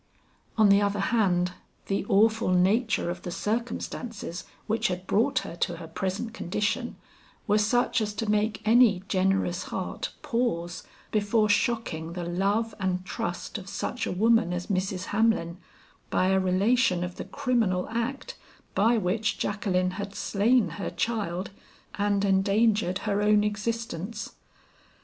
On 0.57 0.69
the 0.69 0.81
other 0.81 0.99
hand, 1.13 1.51
the 1.85 2.03
awful 2.09 2.49
nature 2.49 3.11
of 3.11 3.21
the 3.21 3.29
circumstances 3.29 4.45
which 4.65 4.87
had 4.87 5.05
brought 5.05 5.37
her 5.45 5.55
to 5.57 5.75
her 5.77 5.87
present 5.87 6.33
condition, 6.33 6.95
were 7.45 7.59
such 7.59 8.01
as 8.01 8.15
to 8.15 8.27
make 8.27 8.63
any 8.67 9.03
generous 9.07 9.65
heart 9.65 10.11
pause 10.23 10.81
before 11.11 11.49
shocking 11.49 12.13
the 12.13 12.23
love 12.23 12.73
and 12.79 13.05
trust 13.05 13.59
of 13.59 13.69
such 13.69 14.07
a 14.07 14.11
woman 14.11 14.53
as 14.53 14.65
Mrs. 14.73 15.05
Hamlin, 15.13 15.57
by 16.09 16.29
a 16.29 16.39
relation 16.39 17.03
of 17.03 17.17
the 17.17 17.25
criminal 17.25 17.87
act 17.91 18.35
by 18.73 18.97
which 18.97 19.37
Jacqueline 19.37 19.91
had 19.91 20.15
slain 20.15 20.69
her 20.81 20.89
child 20.89 21.51
and 21.93 22.25
endangered 22.25 22.97
her 23.05 23.21
own 23.21 23.43
existence. 23.43 24.33